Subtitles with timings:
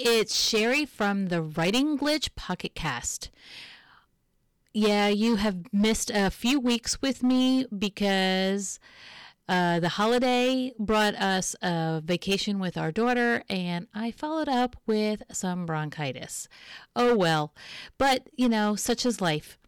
[0.00, 3.30] it's Cheri from the Writing Glitch Pocket Cast.
[4.72, 8.80] Yeah, you have missed a few weeks with me because
[9.48, 15.22] uh, the holiday brought us a vacation with our daughter, and I followed up with
[15.30, 16.48] some bronchitis.
[16.96, 17.52] Oh well,
[17.98, 19.58] but you know, such is life.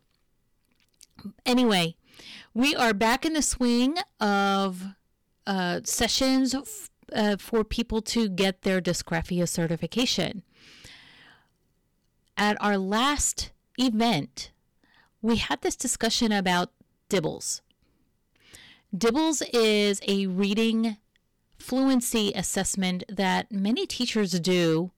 [1.44, 1.96] Anyway,
[2.54, 4.84] we are back in the swing of
[5.46, 6.54] uh, sessions
[7.12, 10.42] uh, for people to get their dysgraphia certification.
[12.36, 14.50] At our last event,
[15.22, 16.70] we had this discussion about
[17.08, 17.62] DIBELS.
[18.96, 20.96] DIBELS is a reading
[21.58, 24.90] fluency assessment that many teachers do.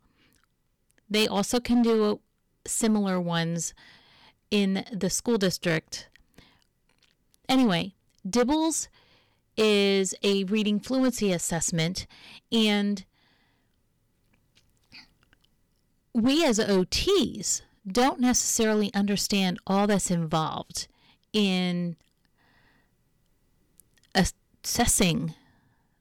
[1.08, 2.20] They also can do
[2.66, 3.74] similar ones
[4.50, 6.08] in the school district.
[7.48, 7.94] Anyway,
[8.28, 8.88] DIBELS
[9.56, 12.06] is a reading fluency assessment,
[12.52, 13.04] and
[16.12, 20.88] we as OTs don't necessarily understand all that's involved
[21.32, 21.96] in
[24.14, 25.34] assessing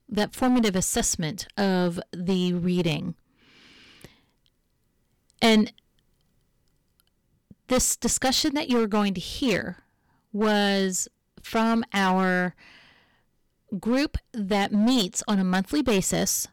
[0.08, 3.16] that formative assessment of the reading.
[5.42, 5.72] And
[7.68, 9.78] this discussion that you're going to hear
[10.32, 11.08] was
[11.42, 12.56] from our
[13.80, 16.48] group that meets on a monthly basis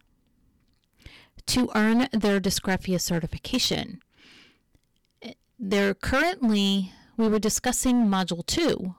[1.46, 4.00] to earn their dysgraphia certification.
[5.58, 8.94] They're currently, we were discussing Module 2,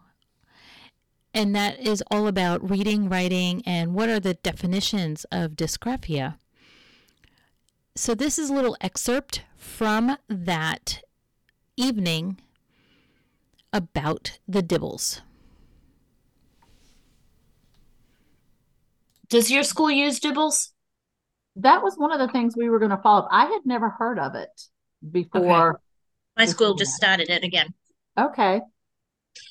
[1.34, 6.36] and that is all about reading, writing, and what are the definitions of dysgraphia.
[7.96, 11.02] So, this is a little excerpt from that
[11.76, 12.40] evening
[13.72, 15.22] about the DIBELS.
[19.34, 20.72] Does your school use DIBELS?
[21.56, 23.30] That was one of the things we were going to follow up.
[23.32, 24.52] I had never heard of it
[25.12, 25.70] before.
[25.72, 25.80] Okay.
[26.38, 27.74] My school just started it again.
[28.16, 28.62] Okay.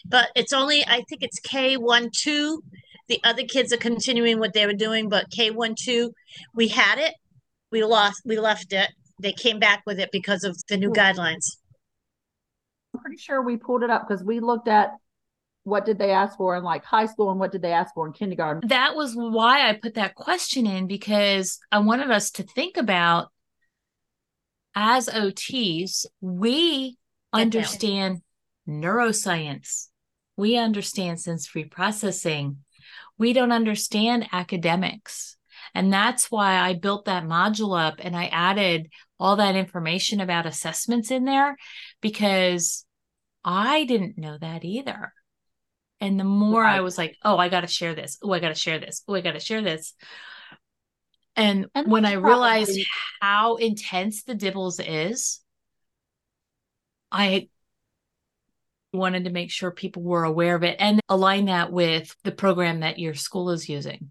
[0.04, 2.62] But it's only, I think it's K1 2.
[3.08, 6.12] The other kids are continuing what they were doing, but K1 2,
[6.54, 7.14] we had it,
[7.72, 8.88] we lost, we left it.
[9.20, 11.56] They came back with it because of the new guidelines.
[12.94, 14.92] I'm pretty sure we pulled it up because we looked at
[15.64, 18.06] what did they ask for in like high school and what did they ask for
[18.06, 18.68] in kindergarten.
[18.68, 23.28] That was why I put that question in because I wanted us to think about
[24.74, 26.96] as OTs, we
[27.32, 28.22] understand
[28.68, 29.88] neuroscience.
[30.36, 32.58] We understand sensory processing.
[33.18, 35.36] We don't understand academics.
[35.74, 38.88] And that's why I built that module up and I added
[39.20, 41.56] all that information about assessments in there
[42.00, 42.84] because
[43.44, 45.12] I didn't know that either.
[46.02, 46.76] And the more right.
[46.76, 48.18] I was like, oh, I got to share this.
[48.24, 49.04] Oh, I got to share this.
[49.06, 49.94] Oh, I got to share this.
[51.36, 52.86] And, and when I realized probably...
[53.20, 55.40] how intense the DIBELS is,
[57.12, 57.48] I
[58.92, 62.80] wanted to make sure people were aware of it and align that with the program
[62.80, 64.10] that your school is using.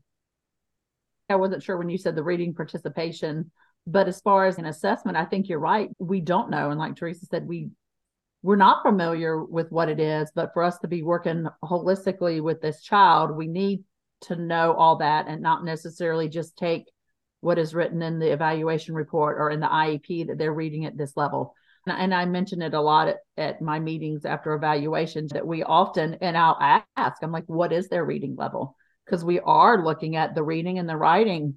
[1.30, 3.52] I wasn't sure when you said the reading participation,
[3.86, 5.90] but as far as an assessment, I think you're right.
[6.00, 6.70] We don't know.
[6.70, 7.70] And like Teresa said, we
[8.44, 12.62] we're not familiar with what it is, but for us to be working holistically with
[12.62, 13.84] this child, we need
[14.22, 16.86] to know all that and not necessarily just take
[17.42, 20.98] what is written in the evaluation report or in the IEP that they're reading at
[20.98, 21.56] this level.
[21.88, 26.16] And I mention it a lot at, at my meetings after evaluations that we often,
[26.22, 28.76] and I'll ask, I'm like, what is their reading level?
[29.06, 31.56] Because we are looking at the reading and the writing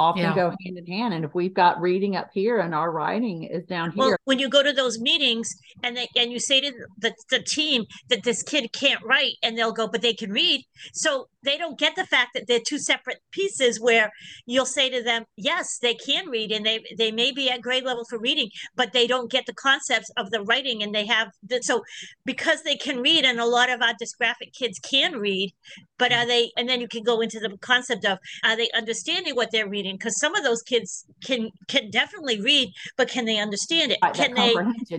[0.00, 0.34] often yeah.
[0.34, 1.12] go hand in hand.
[1.12, 3.98] And if we've got reading up here and our writing is down here.
[3.98, 7.42] Well, when you go to those meetings and they and you say to the, the
[7.42, 10.64] team that this kid can't write and they'll go, but they can read.
[10.94, 14.10] So they don't get the fact that they're two separate pieces where
[14.46, 17.84] you'll say to them, yes, they can read and they they may be at grade
[17.84, 21.28] level for reading, but they don't get the concepts of the writing and they have
[21.46, 21.82] the, so
[22.24, 25.52] because they can read and a lot of our dysgraphic kids can read,
[25.98, 29.34] but are they and then you can go into the concept of are they understanding
[29.34, 29.89] what they're reading?
[29.96, 33.98] Because some of those kids can can definitely read, but can they understand it?
[34.02, 34.54] Right, can they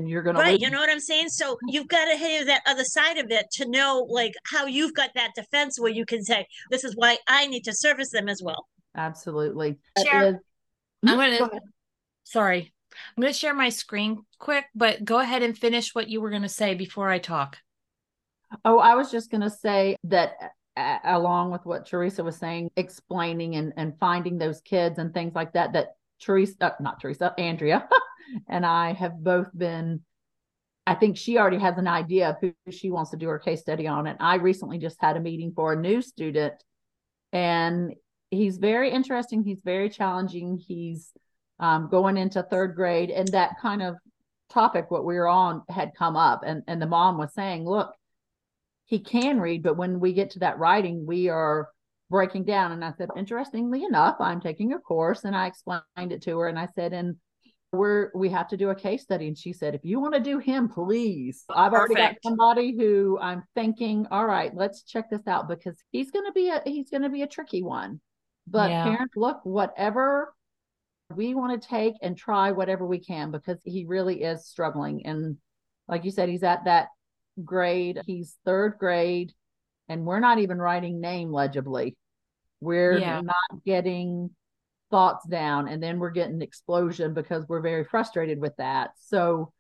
[0.05, 0.61] you're gonna right, read.
[0.61, 1.29] you know what I'm saying?
[1.29, 1.69] So mm-hmm.
[1.69, 5.11] you've got to have that other side of it to know like how you've got
[5.15, 8.41] that defense where you can say, this is why I need to service them as
[8.43, 8.67] well.
[8.95, 9.77] Absolutely.
[10.03, 10.41] Share,
[11.05, 11.61] I'm mm-hmm, going to,
[12.23, 16.21] sorry, I'm going to share my screen quick, but go ahead and finish what you
[16.21, 17.57] were going to say before I talk.
[18.65, 20.33] Oh, I was just going to say that
[20.77, 25.53] along with what Teresa was saying, explaining and, and finding those kids and things like
[25.53, 27.88] that, that Teresa, uh, not Teresa, Andrea
[28.47, 30.01] and I have both been
[30.88, 33.62] I think she already has an idea of who she wants to do her case
[33.62, 34.07] study on.
[34.07, 36.56] And I recently just had a meeting for a new student,
[37.31, 37.94] and
[38.31, 39.44] he's very interesting.
[39.44, 40.57] He's very challenging.
[40.57, 41.12] He's
[41.59, 43.95] um, going into third grade, and that kind of
[44.50, 47.94] topic what we were on had come up, and and the mom was saying, look,
[48.91, 51.69] he can read, but when we get to that writing, we are
[52.09, 52.73] breaking down.
[52.73, 56.49] And I said, interestingly enough, I'm taking a course, and I explained it to her,
[56.49, 57.15] and I said, and
[57.71, 59.29] we're we have to do a case study.
[59.29, 61.45] And she said if you want to do him please.
[61.49, 66.11] I've already got somebody who i'm thinking all right let's check this out because he's
[66.11, 68.01] going to be a he's going to be a tricky one.
[68.45, 68.83] But yeah.
[68.83, 70.33] parents look whatever
[71.15, 75.05] we want to take and try whatever we can because he really is struggling.
[75.05, 75.38] And
[75.88, 76.89] like you said he's at that
[77.43, 77.99] grade.
[78.05, 79.33] He's third grade
[79.89, 81.95] and we're not even writing name legibly.
[82.59, 83.21] We're yeah.
[83.21, 84.31] not getting
[84.89, 88.91] thoughts down and then we're getting explosion because we're very frustrated with that.
[88.99, 89.51] So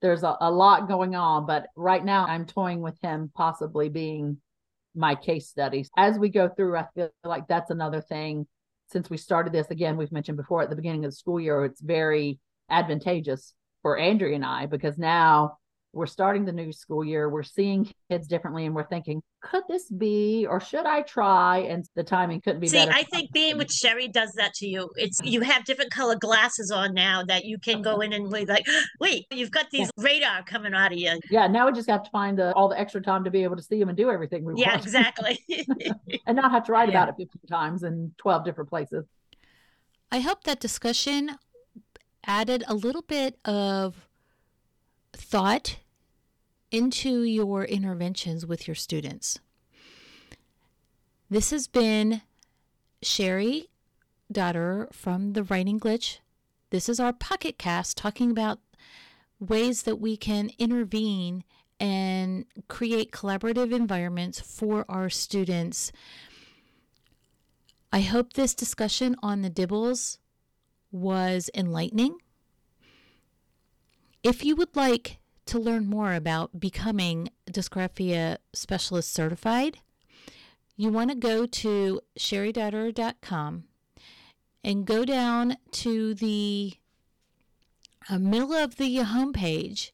[0.00, 4.38] there's a, a lot going on but right now i'm toying with him possibly being
[4.94, 8.46] my case studies as we go through i feel like that's another thing.
[8.88, 11.64] Since we started this again we've mentioned before at the beginning of the school year
[11.64, 15.58] it's very advantageous for andrea and i because now
[15.92, 19.88] we're starting the new school year we're seeing kids differently and we're thinking could this
[19.90, 23.58] be or should i try and the timing couldn't be see better i think being
[23.58, 27.44] with Cheri does that to you it's you have different color glasses on now that
[27.44, 28.66] you can go in and be like
[29.00, 30.04] wait you've got these yeah.
[30.04, 32.78] radar coming out of you yeah now we just have to find the, all the
[32.78, 34.84] extra time to be able to see them and do everything we yeah want.
[34.84, 35.38] exactly
[36.26, 37.02] and not have to write yeah.
[37.02, 39.04] about it 15 times in 12 different places
[40.12, 41.32] i hope that discussion
[42.26, 44.06] added a little bit of
[45.12, 45.79] thought
[46.70, 49.38] into your interventions with your students.
[51.28, 52.22] This has been
[53.02, 53.68] Cheri
[54.32, 56.18] Dotterer from the Writing Glitch.
[56.70, 58.58] This is our pocket cast talking about
[59.38, 61.44] ways that we can intervene
[61.78, 65.92] and create collaborative environments for our students.
[67.92, 70.18] I hope this discussion on the DIBELS
[70.92, 72.18] was enlightening.
[74.22, 75.19] If you would like
[75.50, 79.78] to learn more about becoming dysgraphia specialist certified,
[80.76, 83.64] you want to go to cheridotterer.com
[84.62, 86.74] and go down to the
[88.08, 89.90] uh, middle of the homepage,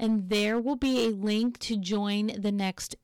[0.00, 2.96] and there will be a link to join the next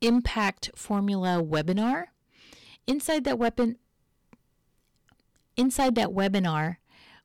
[0.00, 2.06] Impact Formula webinar.
[2.88, 3.76] Inside that weapon,
[5.56, 6.78] inside that webinar,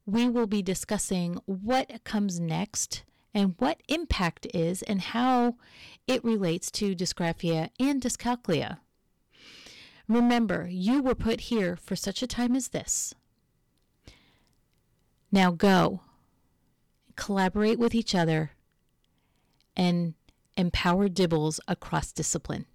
[0.05, 3.03] we will be discussing what comes next
[3.35, 5.57] and what impact is and how
[6.07, 8.77] it relates to dysgraphia and dyscalculia.
[10.07, 13.13] Remember, you were put here for such a time as this.
[15.31, 15.99] Now go,
[17.17, 18.51] collaborate with each other,
[19.75, 20.13] and
[20.55, 22.65] empower Dibbles across discipline.